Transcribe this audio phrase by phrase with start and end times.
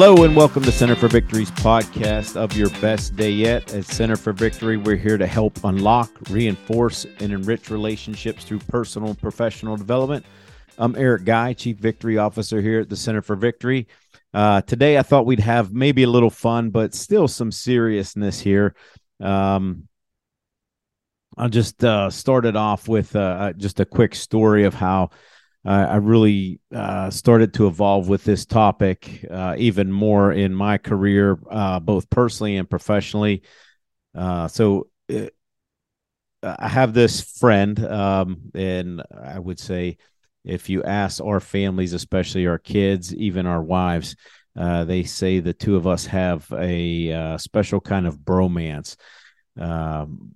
[0.00, 3.74] Hello and welcome to Center for Victory's podcast of your best day yet.
[3.74, 9.08] At Center for Victory, we're here to help unlock, reinforce, and enrich relationships through personal
[9.08, 10.24] and professional development.
[10.78, 13.88] I'm Eric Guy, Chief Victory Officer here at the Center for Victory.
[14.32, 18.76] Uh, today, I thought we'd have maybe a little fun, but still some seriousness here.
[19.18, 19.88] Um,
[21.36, 25.10] I'll just uh, start it off with uh, just a quick story of how
[25.74, 31.38] I really uh, started to evolve with this topic uh, even more in my career,
[31.50, 33.42] uh, both personally and professionally.
[34.14, 35.26] Uh, so uh,
[36.42, 39.98] I have this friend, um, and I would say
[40.44, 44.16] if you ask our families, especially our kids, even our wives,
[44.56, 48.96] uh, they say the two of us have a special kind of bromance.
[49.58, 50.32] Um,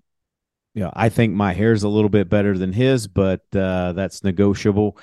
[0.81, 4.97] know, I think my hair's a little bit better than his, but uh, that's negotiable.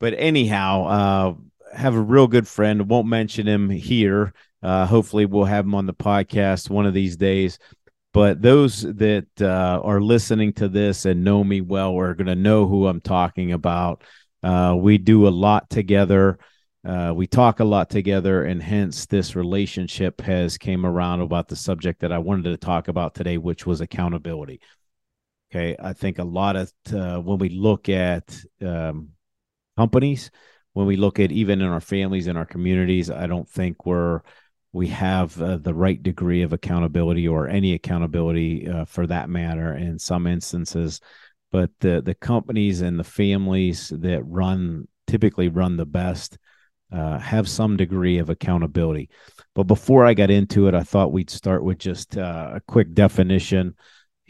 [0.00, 1.34] But anyhow, uh,
[1.76, 2.88] have a real good friend.
[2.88, 4.32] Won't mention him here.
[4.62, 7.58] Uh, hopefully, we'll have him on the podcast one of these days.
[8.12, 12.34] But those that uh, are listening to this and know me well are going to
[12.34, 14.02] know who I'm talking about.
[14.42, 16.38] Uh, we do a lot together.
[16.86, 21.56] Uh, we talk a lot together, and hence this relationship has came around about the
[21.56, 24.60] subject that I wanted to talk about today, which was accountability.
[25.52, 29.10] Okay, I think a lot of uh, when we look at um,
[29.76, 30.30] companies,
[30.72, 34.22] when we look at even in our families and our communities, I don't think we're
[34.72, 39.74] we have uh, the right degree of accountability or any accountability uh, for that matter
[39.76, 41.02] in some instances.
[41.50, 46.38] But the the companies and the families that run typically run the best
[46.90, 49.10] uh, have some degree of accountability.
[49.54, 52.94] But before I got into it, I thought we'd start with just uh, a quick
[52.94, 53.74] definition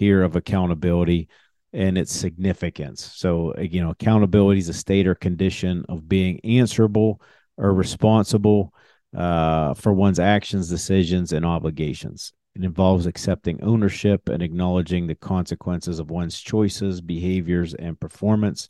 [0.03, 1.29] here of accountability
[1.73, 3.13] and its significance.
[3.15, 7.23] So, you know, accountability is a state or condition of being answerable
[7.57, 8.75] or responsible
[9.17, 12.33] uh, for one's actions, decisions, and obligations.
[12.57, 18.69] It involves accepting ownership and acknowledging the consequences of one's choices, behaviors, and performance.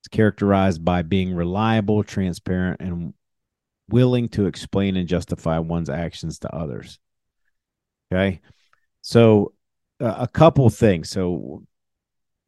[0.00, 3.14] It's characterized by being reliable, transparent, and
[3.88, 7.00] willing to explain and justify one's actions to others.
[8.12, 8.40] Okay.
[9.00, 9.54] So
[10.02, 11.10] a couple things.
[11.10, 11.62] So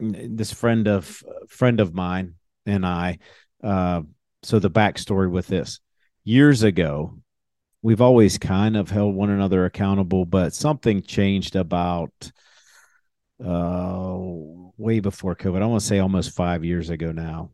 [0.01, 2.35] this friend of friend of mine
[2.67, 3.19] and I.
[3.63, 4.03] Uh,
[4.43, 5.81] so the backstory with this
[6.25, 7.19] years ago,
[7.83, 12.33] we've always kind of held one another accountable, but something changed about
[13.45, 14.15] uh,
[14.77, 15.63] way before COVID.
[15.63, 17.51] I want to say almost five years ago now.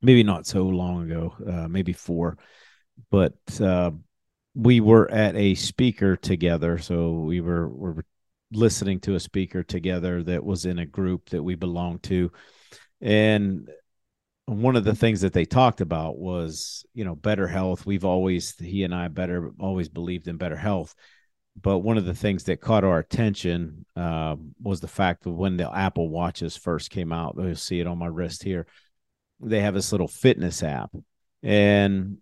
[0.00, 2.38] Maybe not so long ago, uh, maybe four,
[3.10, 3.90] but uh,
[4.54, 6.78] we were at a speaker together.
[6.78, 8.04] So we were were
[8.52, 12.30] listening to a speaker together that was in a group that we belonged to.
[13.00, 13.68] And
[14.46, 17.84] one of the things that they talked about was you know better health.
[17.84, 20.94] We've always he and i better always believed in better health.
[21.60, 25.56] But one of the things that caught our attention uh, was the fact that when
[25.56, 28.66] the apple watches first came out you'll see it on my wrist here
[29.40, 30.90] they have this little fitness app.
[31.42, 32.18] And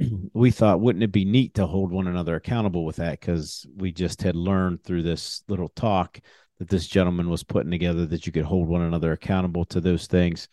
[0.32, 3.20] we thought, wouldn't it be neat to hold one another accountable with that?
[3.20, 6.20] Because we just had learned through this little talk
[6.58, 10.06] that this gentleman was putting together that you could hold one another accountable to those
[10.06, 10.48] things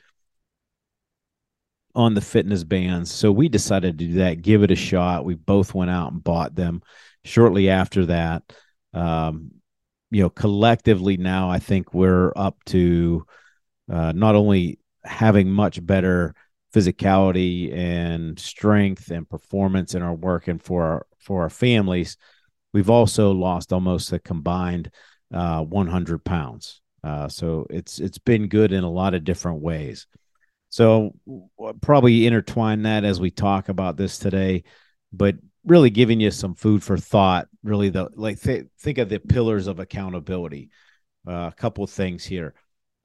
[1.96, 3.12] on the fitness bands.
[3.12, 5.26] So we decided to do that, give it a shot.
[5.26, 6.82] We both went out and bought them.
[7.26, 8.44] Shortly after that,
[8.94, 9.52] um,
[10.12, 13.26] you know, collectively now, I think we're up to
[13.92, 16.34] uh, not only having much better
[16.74, 22.18] physicality and strength and performance in our work and for our for our families
[22.74, 24.92] we've also lost almost a combined
[25.34, 26.82] uh, 100 pounds.
[27.04, 30.08] Uh, so it's it's been good in a lot of different ways.
[30.70, 31.16] So
[31.82, 34.64] probably intertwine that as we talk about this today
[35.12, 35.36] but
[35.66, 39.68] really giving you some food for thought really the like th- think of the pillars
[39.68, 40.70] of accountability.
[41.28, 42.54] Uh, a couple things here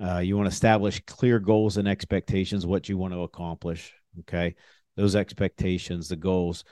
[0.05, 3.95] uh, you want to establish clear goals and expectations, what you want to accomplish.
[4.21, 4.55] Okay.
[4.97, 6.65] Those expectations, the goals,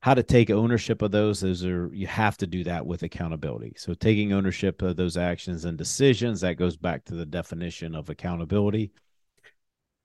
[0.00, 1.40] how to take ownership of those.
[1.40, 3.74] Those are, you have to do that with accountability.
[3.76, 8.08] So taking ownership of those actions and decisions, that goes back to the definition of
[8.08, 8.92] accountability.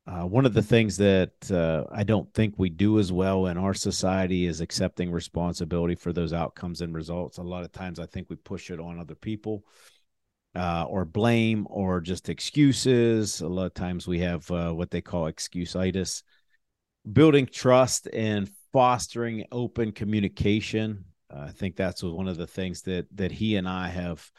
[0.06, 3.58] Uh, one of the things that uh, I don't think we do as well in
[3.58, 7.38] our society is accepting responsibility for those outcomes and results.
[7.38, 9.64] A lot of times I think we push it on other people
[10.56, 13.42] uh, or blame or just excuses.
[13.42, 16.24] A lot of times we have uh, what they call excuseitis.
[17.12, 21.06] Building trust and fostering open communication.
[21.34, 24.30] Uh, I think that's one of the things that that he and I have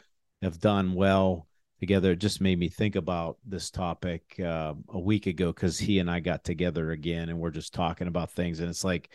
[0.41, 1.47] have done well
[1.79, 2.11] together.
[2.11, 6.09] It just made me think about this topic uh, a week ago because he and
[6.09, 8.59] I got together again and we're just talking about things.
[8.59, 9.09] And it's like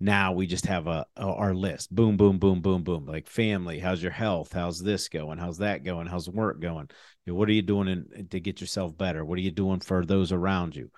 [0.00, 1.94] now we just have a, a, our list.
[1.94, 3.06] Boom boom boom boom boom.
[3.06, 4.52] Like family how's your health?
[4.52, 5.38] How's this going?
[5.38, 6.06] How's that going?
[6.06, 6.88] How's work going?
[7.24, 9.24] You know, what are you doing in, to get yourself better?
[9.24, 10.90] What are you doing for those around you?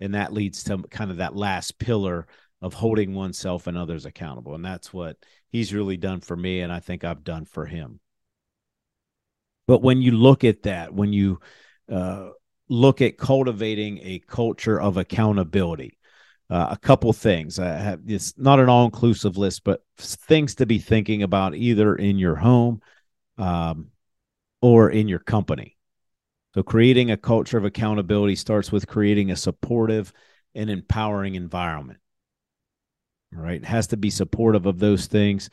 [0.00, 2.26] And that leads to kind of that last pillar
[2.62, 4.54] of holding oneself and others accountable.
[4.54, 5.16] And that's what
[5.50, 8.00] he's really done for me and i think i've done for him.
[9.66, 11.40] But when you look at that when you
[11.90, 12.30] uh,
[12.68, 15.98] look at cultivating a culture of accountability
[16.50, 17.56] uh, a couple things.
[17.58, 22.18] Have it's not an all inclusive list, but things to be thinking about either in
[22.18, 22.82] your home
[23.38, 23.88] um,
[24.60, 25.76] or in your company.
[26.54, 30.12] So, creating a culture of accountability starts with creating a supportive
[30.54, 32.00] and empowering environment.
[33.32, 33.62] Right?
[33.62, 35.50] it has to be supportive of those things.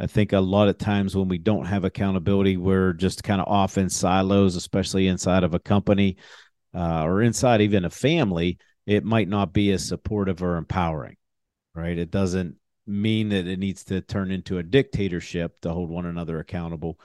[0.00, 3.46] I think a lot of times when we don't have accountability, we're just kind of
[3.46, 6.16] off in silos, especially inside of a company
[6.74, 11.16] uh, or inside even a family it might not be as supportive or empowering,
[11.74, 11.98] right?
[11.98, 12.56] It doesn't
[12.86, 16.98] mean that it needs to turn into a dictatorship to hold one another accountable,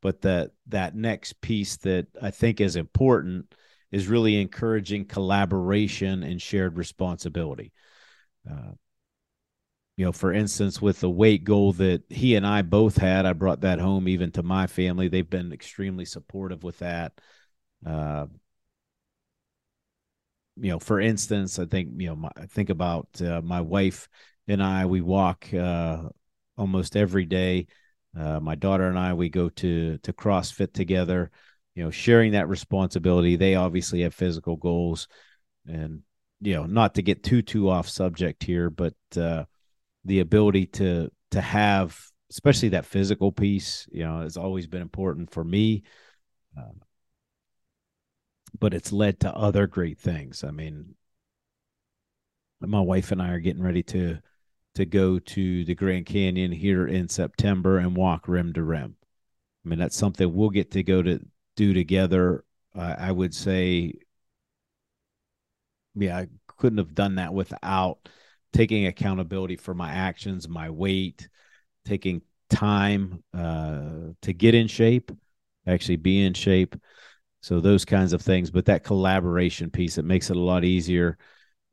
[0.00, 3.54] but that that next piece that I think is important
[3.90, 7.72] is really encouraging collaboration and shared responsibility.
[8.48, 8.72] Uh,
[9.96, 13.34] you know, for instance, with the weight goal that he and I both had, I
[13.34, 15.08] brought that home even to my family.
[15.08, 17.12] They've been extremely supportive with that.
[17.84, 18.26] Uh,
[20.56, 24.08] you know, for instance, I think you know, my, I think about uh, my wife
[24.48, 24.86] and I.
[24.86, 26.08] We walk uh,
[26.56, 27.66] almost every day.
[28.18, 31.30] Uh, my daughter and I we go to to CrossFit together.
[31.74, 33.36] You know, sharing that responsibility.
[33.36, 35.08] They obviously have physical goals,
[35.66, 36.02] and
[36.40, 39.44] you know, not to get too too off subject here, but uh,
[40.04, 41.98] the ability to to have,
[42.30, 45.82] especially that physical piece, you know, has always been important for me.
[46.58, 46.72] Uh,
[48.58, 50.44] but it's led to other great things.
[50.44, 50.94] I mean,
[52.60, 54.18] my wife and I are getting ready to
[54.74, 58.96] to go to the Grand Canyon here in September and walk rim to rim.
[59.64, 61.20] I mean, that's something we'll get to go to
[61.56, 62.44] do together.
[62.74, 63.92] Uh, I would say,
[65.94, 68.08] yeah, I couldn't have done that without
[68.52, 71.28] taking accountability for my actions, my weight,
[71.84, 75.10] taking time uh, to get in shape,
[75.66, 76.76] actually be in shape.
[77.42, 81.18] So those kinds of things, but that collaboration piece it makes it a lot easier,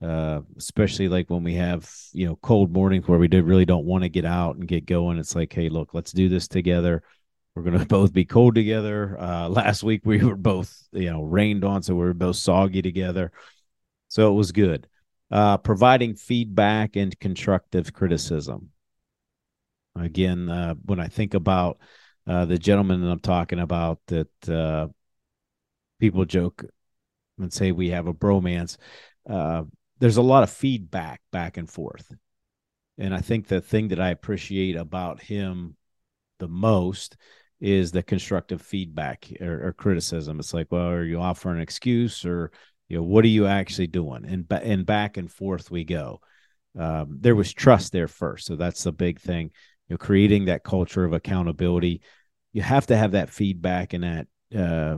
[0.02, 4.04] uh, especially like when we have you know cold mornings where we really don't want
[4.04, 5.20] to get out and get going.
[5.20, 7.04] It's like, hey, look, let's do this together.
[7.54, 9.16] We're gonna both be cold together.
[9.20, 12.82] Uh, last week we were both you know rained on, so we were both soggy
[12.82, 13.32] together.
[14.08, 14.88] So it was good.
[15.30, 18.72] Uh, providing feedback and constructive criticism.
[19.96, 21.78] Again, uh, when I think about
[22.26, 24.88] uh, the gentleman that I'm talking about that uh,
[26.00, 26.66] people joke
[27.38, 28.78] and say we have a bromance.
[29.30, 29.64] Uh,
[30.00, 32.14] there's a lot of feedback back and forth.
[32.98, 35.76] And I think the thing that I appreciate about him
[36.40, 37.18] the most
[37.62, 40.40] is the constructive feedback or, or, criticism.
[40.40, 42.52] It's like, well, are you offering an excuse or,
[42.88, 44.26] you know, what are you actually doing?
[44.26, 46.22] And, and back and forth we go.
[46.78, 48.48] Um, there was trust there first.
[48.48, 49.52] So that's the big thing,
[49.88, 52.02] you know, creating that culture of accountability.
[52.54, 54.98] You have to have that feedback and that, uh,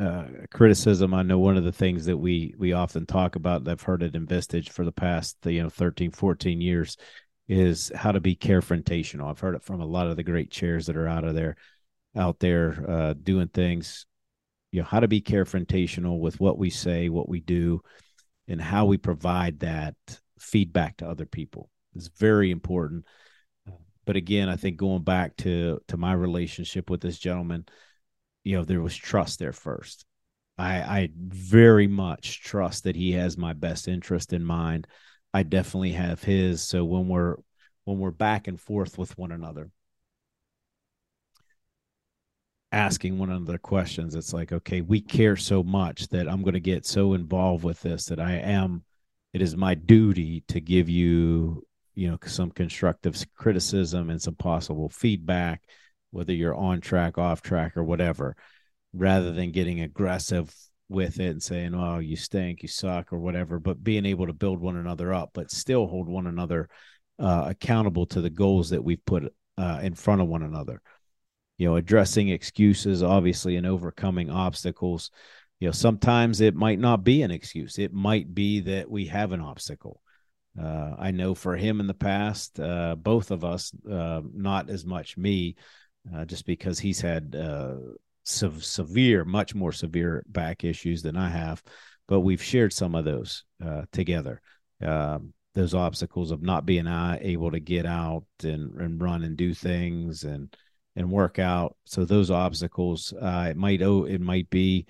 [0.00, 1.12] uh, criticism.
[1.12, 4.14] I know one of the things that we we often talk about, I've heard it
[4.14, 6.96] in for the past you know 13, 14 years,
[7.48, 9.28] is how to be carefrontational.
[9.28, 11.56] I've heard it from a lot of the great chairs that are out of there,
[12.16, 14.06] out there uh, doing things.
[14.72, 17.82] You know how to be carefrontational with what we say, what we do,
[18.48, 19.96] and how we provide that
[20.38, 23.04] feedback to other people is very important.
[24.06, 27.66] But again, I think going back to to my relationship with this gentleman
[28.44, 30.04] you know there was trust there first.
[30.58, 34.86] I i very much trust that he has my best interest in mind.
[35.32, 36.62] I definitely have his.
[36.62, 37.36] So when we're
[37.84, 39.70] when we're back and forth with one another
[42.72, 46.60] asking one another questions it's like okay we care so much that i'm going to
[46.60, 48.84] get so involved with this that i am
[49.32, 54.88] it is my duty to give you you know some constructive criticism and some possible
[54.88, 55.62] feedback
[56.10, 58.36] whether you're on track, off track, or whatever,
[58.92, 60.54] rather than getting aggressive
[60.88, 63.58] with it and saying, "Oh, you stink, you suck," or whatever.
[63.58, 66.68] But being able to build one another up, but still hold one another
[67.18, 70.80] uh, accountable to the goals that we've put uh, in front of one another.
[71.58, 75.10] You know, addressing excuses, obviously, and overcoming obstacles.
[75.60, 77.78] You know, sometimes it might not be an excuse.
[77.78, 80.00] It might be that we have an obstacle.
[80.58, 84.84] Uh, I know for him in the past, uh, both of us, uh, not as
[84.86, 85.56] much me,
[86.14, 87.76] uh, just because he's had uh,
[88.24, 91.62] se- severe, much more severe back issues than I have.
[92.08, 94.40] But we've shared some of those uh, together.
[94.84, 99.52] Um, those obstacles of not being able to get out and, and run and do
[99.52, 100.54] things and
[100.96, 101.76] and work out.
[101.84, 104.86] So those obstacles, uh, it might oh, it might be,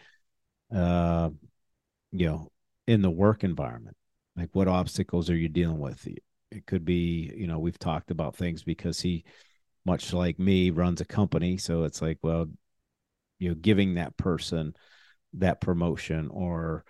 [0.75, 1.31] uh,
[2.13, 2.49] you know,
[2.87, 3.97] in the work environment.
[4.37, 6.07] Like, what obstacles are you dealing with?
[6.51, 9.25] It could be, you know, we've talked about things because he,
[9.85, 11.57] much like me, runs a company.
[11.57, 12.47] So it's like, well,
[13.39, 14.75] you know, giving that person
[15.35, 16.85] that promotion or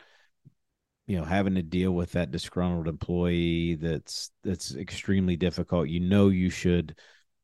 [1.06, 5.88] you know having to deal with that disgruntled employee that's that's extremely difficult.
[5.88, 6.94] You know you should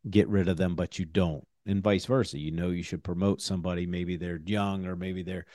[0.09, 1.47] get rid of them but you don't.
[1.67, 2.39] And vice versa.
[2.39, 3.87] You know you should promote somebody.
[3.87, 5.47] Maybe they're young or maybe they're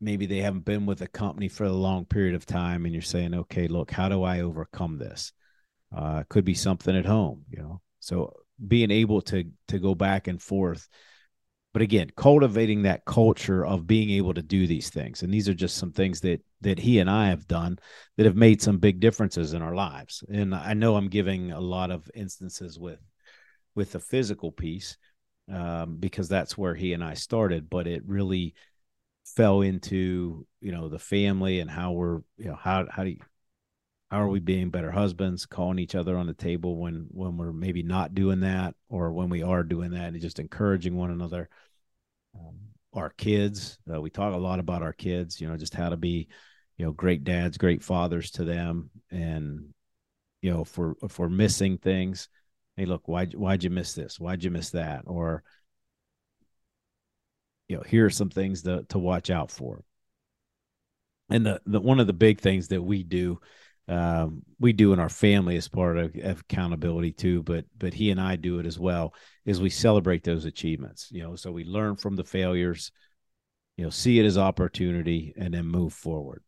[0.00, 3.00] maybe they haven't been with a company for a long period of time and you're
[3.02, 5.32] saying okay look how do i overcome this?
[5.96, 7.80] Uh could be something at home you know?
[8.00, 10.88] So being able to to go back and forth.
[11.72, 15.22] But again cultivating that culture of being able to do these things.
[15.22, 17.78] And these are just some things that that he and i have done
[18.16, 20.22] that have made some big differences in our lives.
[20.28, 23.00] And i know i'm giving a lot of instances with
[23.74, 24.96] with the physical piece
[25.52, 28.54] um, because that's where he and i started but it really
[29.24, 33.18] fell into you know the family and how we're you know how how do you
[34.14, 37.52] how are we being better husbands calling each other on the table when when we're
[37.52, 41.48] maybe not doing that or when we are doing that and just encouraging one another.
[42.38, 42.54] Um,
[42.92, 45.96] our kids uh, we talk a lot about our kids you know just how to
[45.96, 46.28] be
[46.76, 49.74] you know great dads great fathers to them and
[50.42, 50.64] you know
[51.02, 52.28] if we're missing things
[52.76, 54.20] hey look why why'd you miss this?
[54.20, 55.02] Why'd you miss that?
[55.06, 55.42] Or
[57.66, 59.82] you know here are some things to to watch out for.
[61.30, 63.40] And the, the one of the big things that we do
[63.86, 68.10] um, we do in our family as part of, of, accountability too but but he
[68.10, 69.14] and i do it as well
[69.44, 72.90] is we celebrate those achievements you know so we learn from the failures
[73.76, 76.42] you know see it as opportunity and then move forward.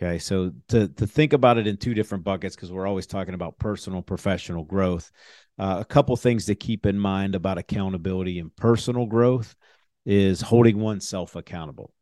[0.00, 3.34] Okay so to to think about it in two different buckets because we're always talking
[3.34, 5.10] about personal professional growth
[5.58, 9.54] uh, a couple things to keep in mind about accountability and personal growth
[10.04, 11.92] is holding oneself accountable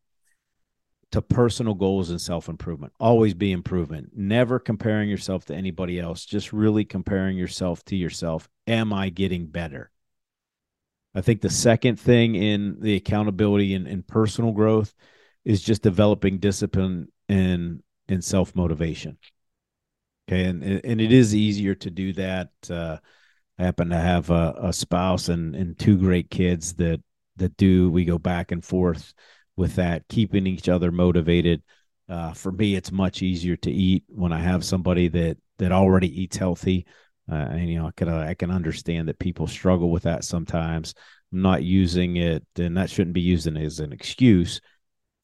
[1.13, 2.93] to personal goals and self improvement.
[3.01, 4.11] Always be improvement.
[4.15, 8.49] Never comparing yourself to anybody else, just really comparing yourself to yourself.
[8.67, 9.91] Am I getting better?
[11.15, 14.95] I think the second thing in the accountability and, and personal growth
[15.45, 19.19] is just developing discipline and and self motivation.
[20.29, 22.51] Okay, and and it is easier to do that.
[22.69, 22.99] Uh,
[23.59, 27.01] I happen to have a, a spouse and and two great kids that
[27.37, 27.91] that do.
[27.91, 29.13] We go back and forth
[29.61, 31.63] with that, keeping each other motivated.
[32.09, 36.23] Uh, for me, it's much easier to eat when I have somebody that that already
[36.23, 36.87] eats healthy.
[37.31, 40.95] Uh, and you know, I can I can understand that people struggle with that sometimes.
[41.31, 44.61] I'm not using it, and that shouldn't be used as an excuse.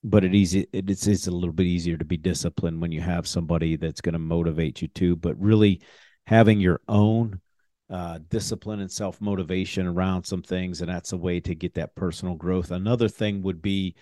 [0.05, 3.26] But it easy it's it's a little bit easier to be disciplined when you have
[3.26, 5.16] somebody that's going to motivate you too.
[5.16, 5.81] But really,
[6.26, 7.40] having your own
[7.88, 11.95] uh, discipline and self motivation around some things, and that's a way to get that
[11.95, 12.71] personal growth.
[12.71, 13.95] Another thing would be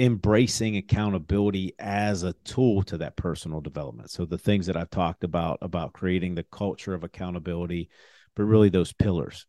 [0.00, 4.10] embracing accountability as a tool to that personal development.
[4.10, 7.90] So the things that I've talked about about creating the culture of accountability,
[8.34, 9.46] but really those pillars.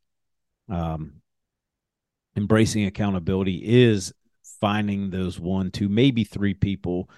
[0.68, 1.22] Um,
[2.36, 4.14] embracing accountability is
[4.60, 7.10] finding those one, two, maybe three people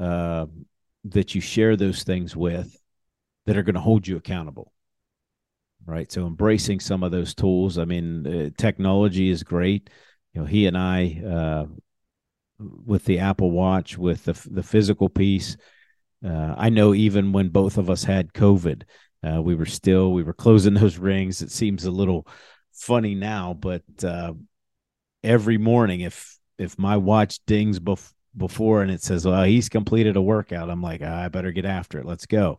[0.00, 0.46] uh,
[1.04, 2.74] that you share those things with
[3.44, 4.72] that are going to hold you accountable.
[5.84, 6.10] Right.
[6.10, 7.76] So embracing some of those tools.
[7.76, 9.90] I mean, uh, technology is great.
[10.32, 11.66] You know, he and I uh,
[12.60, 15.56] with the Apple Watch, with the the physical piece.
[16.24, 18.82] Uh, I know even when both of us had COVID,
[19.26, 21.42] uh, we were still we were closing those rings.
[21.42, 22.26] It seems a little
[22.72, 24.34] funny now, but uh,
[25.22, 30.16] every morning, if if my watch dings bef- before and it says, "Well, he's completed
[30.16, 32.06] a workout," I'm like, "I better get after it.
[32.06, 32.58] Let's go."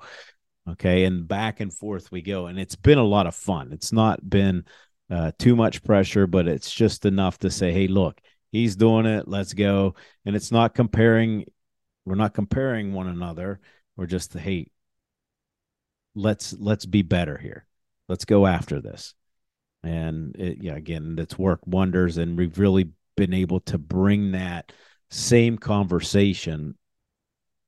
[0.70, 3.72] Okay, and back and forth we go, and it's been a lot of fun.
[3.72, 4.65] It's not been
[5.10, 8.20] uh, too much pressure, but it's just enough to say, "Hey, look."
[8.51, 9.27] He's doing it.
[9.27, 9.96] Let's go.
[10.25, 11.46] And it's not comparing.
[12.05, 13.60] We're not comparing one another.
[13.96, 14.72] We're just hey,
[16.15, 17.65] let's let's be better here.
[18.10, 19.13] Let's go after this.
[19.84, 22.17] And it, yeah, again, that's worked wonders.
[22.17, 24.72] And we've really been able to bring that
[25.10, 26.75] same conversation,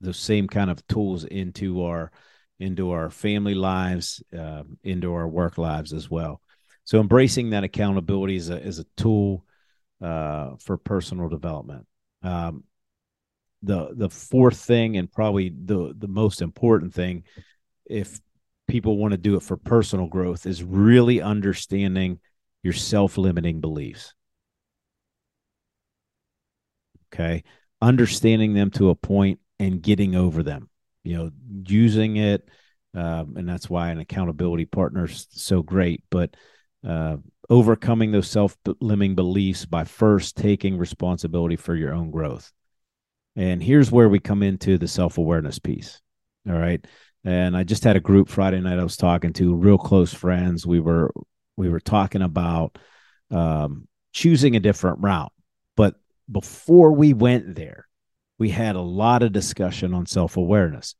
[0.01, 2.11] the same kind of tools into our
[2.59, 6.41] into our family lives, uh, into our work lives as well.
[6.85, 9.45] So embracing that accountability is a is a tool
[10.03, 11.87] uh, for personal development.
[12.23, 12.65] Um,
[13.61, 17.23] the the fourth thing, and probably the the most important thing,
[17.85, 18.19] if
[18.67, 22.19] people want to do it for personal growth, is really understanding
[22.63, 24.13] your self limiting beliefs.
[27.13, 27.43] Okay,
[27.81, 30.69] understanding them to a point and getting over them.
[31.03, 31.31] you know,
[31.67, 32.47] using it.
[32.95, 36.03] Um, and that's why an accountability partner is so great.
[36.09, 36.35] But
[36.87, 37.17] uh,
[37.49, 42.51] overcoming those self limiting beliefs by first taking responsibility for your own growth.
[43.35, 46.01] And here's where we come into the self awareness piece.
[46.47, 46.85] All right.
[47.25, 50.67] And I just had a group Friday night I was talking to real close friends.
[50.67, 51.11] We were
[51.55, 52.77] we were talking about
[53.31, 55.31] um, choosing a different route.
[55.75, 55.95] But
[56.31, 57.87] before we went there,
[58.37, 60.95] we had a lot of discussion on self awareness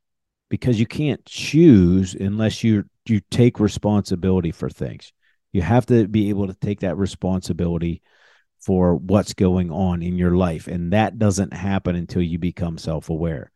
[0.49, 5.11] because you can't choose unless you you take responsibility for things.
[5.53, 8.01] You have to be able to take that responsibility
[8.59, 10.67] for what's going on in your life.
[10.67, 13.51] And that doesn't happen until you become self aware.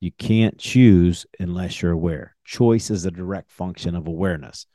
[0.00, 2.36] You can't choose unless you're aware.
[2.44, 4.66] Choice is a direct function of awareness.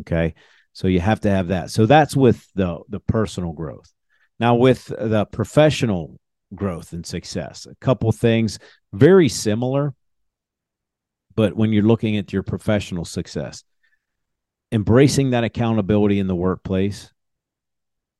[0.00, 0.34] Okay.
[0.72, 1.70] So you have to have that.
[1.70, 3.92] So that's with the the personal growth.
[4.38, 6.20] Now with the professional
[6.54, 8.58] growth and success, a couple things
[8.92, 9.94] very similar,
[11.34, 13.64] but when you're looking at your professional success,
[14.72, 17.12] embracing that accountability in the workplace,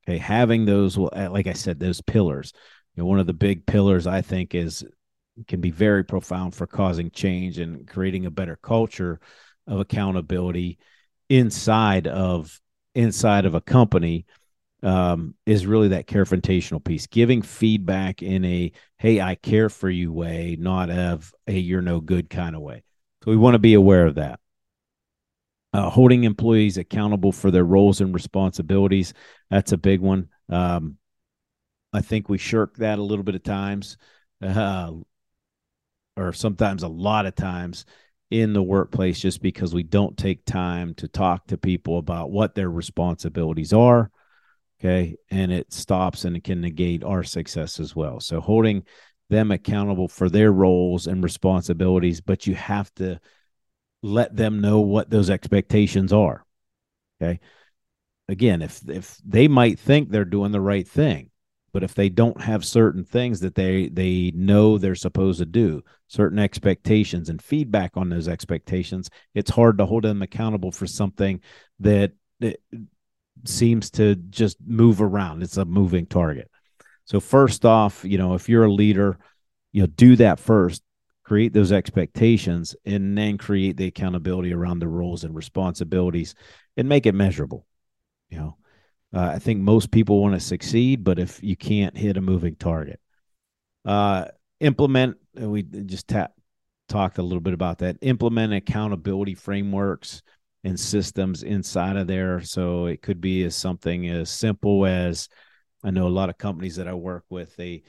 [0.08, 2.52] Okay, having those, like I said, those pillars.
[2.94, 4.84] You know, one of the big pillars I think is
[5.48, 9.20] can be very profound for causing change and creating a better culture
[9.66, 10.78] of accountability
[11.28, 12.58] inside of
[12.94, 14.24] inside of a company
[14.82, 20.12] um, is really that confrontational piece, giving feedback in a "Hey, I care for you"
[20.12, 22.84] way, not of "Hey, you're no good" kind of way.
[23.24, 24.38] So we want to be aware of that
[25.76, 29.12] uh, holding employees accountable for their roles and responsibilities.
[29.50, 30.30] That's a big one.
[30.48, 30.96] Um,
[31.92, 33.98] I think we shirk that a little bit of times,
[34.40, 34.92] uh,
[36.16, 37.84] or sometimes a lot of times
[38.30, 42.54] in the workplace, just because we don't take time to talk to people about what
[42.54, 44.10] their responsibilities are.
[44.80, 45.16] Okay.
[45.30, 48.18] And it stops and it can negate our success as well.
[48.20, 48.82] So holding
[49.28, 53.20] them accountable for their roles and responsibilities, but you have to
[54.06, 56.44] let them know what those expectations are.
[57.20, 57.40] Okay.
[58.28, 61.30] Again, if if they might think they're doing the right thing,
[61.72, 65.82] but if they don't have certain things that they they know they're supposed to do,
[66.08, 71.40] certain expectations and feedback on those expectations, it's hard to hold them accountable for something
[71.80, 72.60] that, that
[73.44, 75.42] seems to just move around.
[75.42, 76.50] It's a moving target.
[77.04, 79.18] So first off, you know, if you're a leader,
[79.72, 80.82] you know, do that first
[81.26, 86.36] create those expectations and then create the accountability around the roles and responsibilities
[86.76, 87.66] and make it measurable
[88.28, 88.56] you know?
[89.12, 92.54] Uh, i think most people want to succeed but if you can't hit a moving
[92.54, 93.00] target.
[93.84, 94.26] Uh,
[94.60, 96.28] implement we just ta-
[96.88, 97.96] talked a little bit about that.
[98.02, 100.22] Implement accountability frameworks
[100.64, 102.40] and systems inside of there.
[102.42, 105.28] So it could be as something as simple as
[105.84, 107.82] i know a lot of companies that i work with they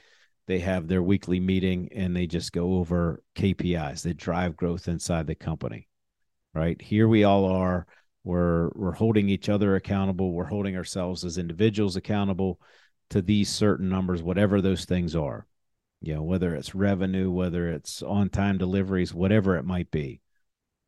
[0.48, 5.26] they have their weekly meeting and they just go over KPIs that drive growth inside
[5.26, 5.88] the company.
[6.54, 7.86] Right here, we all are.
[8.24, 10.32] We're we're holding each other accountable.
[10.32, 12.58] We're holding ourselves as individuals accountable
[13.10, 15.46] to these certain numbers, whatever those things are.
[16.00, 20.22] You know, whether it's revenue, whether it's on time deliveries, whatever it might be.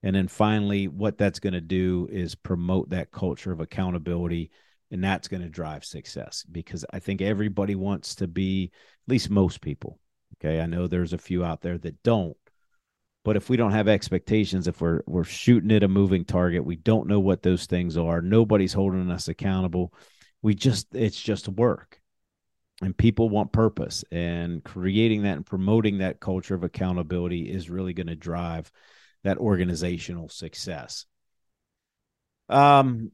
[0.02, 4.50] And then finally, what that's going to do is promote that culture of accountability
[4.90, 9.30] and that's going to drive success because I think everybody wants to be, at least
[9.30, 9.98] most people.
[10.36, 10.60] Okay.
[10.60, 12.36] I know there's a few out there that don't,
[13.24, 16.76] but if we don't have expectations, if we're, we're shooting at a moving target, we
[16.76, 18.22] don't know what those things are.
[18.22, 19.92] Nobody's holding us accountable.
[20.42, 22.00] We just, it's just work
[22.82, 27.92] and people want purpose and creating that and promoting that culture of accountability is really
[27.92, 28.70] going to drive
[29.22, 31.04] that organizational success.
[32.48, 33.12] Um,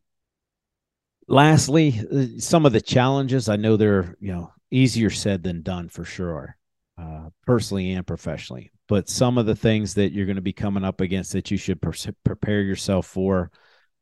[1.29, 5.89] lastly, uh, some of the challenges I know they're you know easier said than done
[5.89, 6.57] for sure,
[6.99, 8.71] uh, personally and professionally.
[8.89, 11.57] But some of the things that you're going to be coming up against that you
[11.57, 13.51] should pre- prepare yourself for,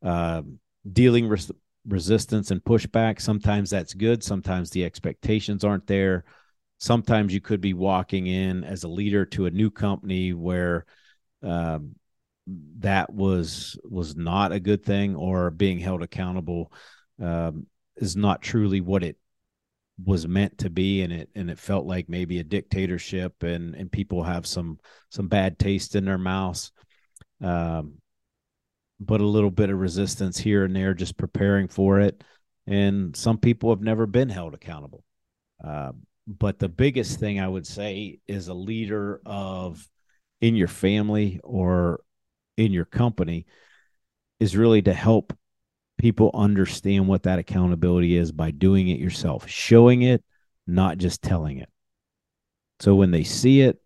[0.02, 0.42] uh,
[0.90, 1.50] dealing with
[1.86, 3.20] resistance and pushback.
[3.20, 4.22] Sometimes that's good.
[4.22, 6.24] Sometimes the expectations aren't there.
[6.78, 10.84] Sometimes you could be walking in as a leader to a new company where
[11.42, 11.94] um,
[12.80, 16.72] that was was not a good thing, or being held accountable
[17.22, 19.16] um, is not truly what it
[20.04, 23.92] was meant to be and it and it felt like maybe a dictatorship and and
[23.92, 24.76] people have some
[25.08, 26.72] some bad taste in their mouths.
[27.40, 27.94] Um
[29.00, 32.22] but a little bit of resistance here and there just preparing for it.
[32.66, 35.04] And some people have never been held accountable.
[35.62, 35.92] Uh,
[36.26, 39.86] but the biggest thing i would say is a leader of
[40.40, 42.00] in your family or
[42.56, 43.46] in your company
[44.40, 45.36] is really to help
[45.98, 50.22] people understand what that accountability is by doing it yourself, showing it,
[50.66, 51.68] not just telling it.
[52.80, 53.80] So when they see it,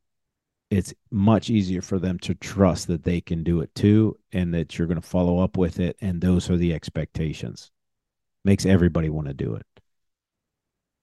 [0.70, 4.76] it's much easier for them to trust that they can do it too and that
[4.76, 7.70] you're going to follow up with it and those are the expectations.
[8.44, 9.66] Makes everybody want to do it.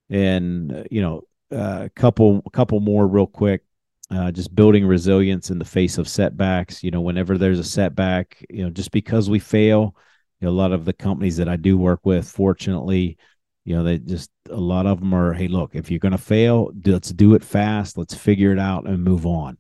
[0.10, 3.63] And uh, you know uh, a couple couple more real quick.
[4.12, 6.84] Uh, just building resilience in the face of setbacks.
[6.84, 9.96] You know whenever there's a setback you know just because we fail
[10.39, 13.17] you know, a lot of the companies that i do work with fortunately
[13.65, 16.17] you know they just a lot of them are hey look if you're going to
[16.17, 17.98] fail let's do it fast.
[17.98, 19.58] Let's figure it out and move on.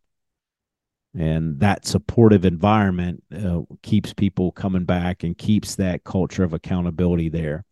[1.17, 7.29] And that supportive environment uh, keeps people coming back and keeps that culture of accountability
[7.29, 7.63] there.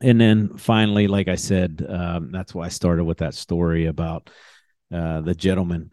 [0.00, 4.28] And then finally like i said um, that's why i started with that story about
[4.92, 5.90] uh, the gentleman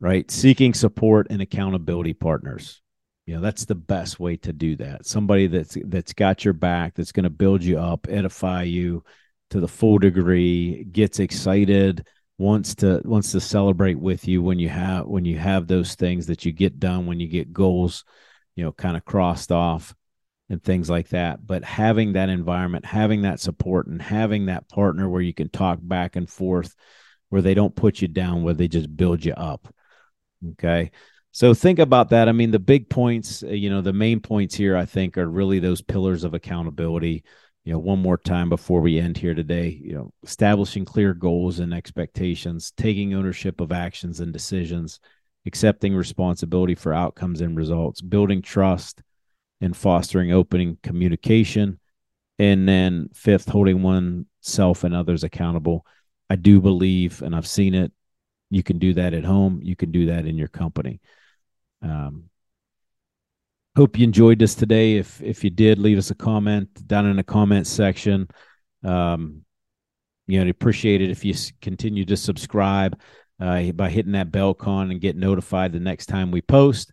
[0.00, 0.28] right?
[0.32, 2.81] Seeking support and accountability partners
[3.26, 5.06] you know that's the best way to do that.
[5.06, 9.04] Somebody that's that's got your back that's going to build you up edify you
[9.50, 12.06] to the full degree gets excited
[12.38, 16.26] wants to wants to celebrate with you when you have when you have those things
[16.26, 18.04] that you get done when you get goals
[18.56, 19.94] you know kind of crossed off
[20.48, 21.46] and things like that.
[21.46, 25.78] But having that environment having that support and having that partner where you can talk
[25.80, 26.74] back and forth
[27.28, 29.72] where they don't put you down where they just build you up
[30.50, 30.90] okay
[31.32, 32.28] so think about that.
[32.28, 35.26] I mean, the big points, uh, you know, the main points here, I think, are
[35.28, 37.24] really those pillars of accountability.
[37.64, 41.58] You know, one more time before we end here today, you know, establishing clear goals
[41.58, 45.00] and expectations, taking ownership of actions and decisions,
[45.46, 49.02] accepting responsibility for outcomes and results, building trust
[49.60, 51.78] and fostering opening communication.
[52.38, 55.86] And then fifth, holding oneself and others accountable.
[56.28, 57.92] I do believe, and I've seen it,
[58.50, 61.00] you can do that at home, you can do that in your company.
[61.82, 62.24] Um,
[63.76, 64.96] hope you enjoyed this today.
[64.96, 68.28] If if you did, leave us a comment down in the comment section.
[68.84, 69.44] Um,
[70.26, 72.98] you know, appreciate it if you continue to subscribe
[73.40, 76.92] uh, by hitting that bell con and get notified the next time we post.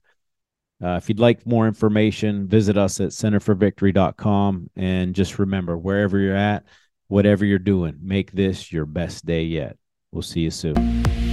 [0.84, 4.69] Uh, if you'd like more information, visit us at centerforvictory.com.
[4.75, 6.63] And just remember, wherever you're at,
[7.08, 9.78] whatever you're doing, make this your best day yet.
[10.12, 11.29] We'll see you soon.